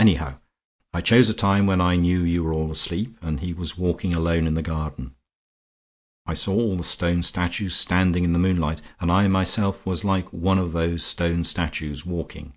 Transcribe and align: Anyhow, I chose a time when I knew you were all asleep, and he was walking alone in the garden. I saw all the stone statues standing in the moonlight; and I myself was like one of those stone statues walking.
Anyhow, 0.00 0.40
I 0.92 1.00
chose 1.00 1.30
a 1.30 1.32
time 1.34 1.68
when 1.68 1.80
I 1.80 1.94
knew 1.94 2.24
you 2.24 2.42
were 2.42 2.52
all 2.52 2.72
asleep, 2.72 3.16
and 3.22 3.38
he 3.38 3.52
was 3.52 3.78
walking 3.78 4.12
alone 4.12 4.48
in 4.48 4.54
the 4.54 4.60
garden. 4.60 5.14
I 6.26 6.34
saw 6.34 6.52
all 6.52 6.76
the 6.76 6.82
stone 6.82 7.22
statues 7.22 7.76
standing 7.76 8.24
in 8.24 8.32
the 8.32 8.40
moonlight; 8.40 8.82
and 8.98 9.12
I 9.12 9.28
myself 9.28 9.86
was 9.86 10.04
like 10.04 10.32
one 10.32 10.58
of 10.58 10.72
those 10.72 11.04
stone 11.04 11.44
statues 11.44 12.04
walking. 12.04 12.54